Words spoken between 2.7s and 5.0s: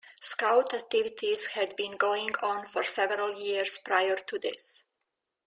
several years prior to this.